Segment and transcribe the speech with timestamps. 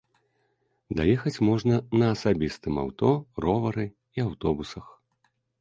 [0.99, 3.13] Даехаць можна на асабістым аўто,
[3.47, 3.87] ровары
[4.19, 4.85] і аўтобусах.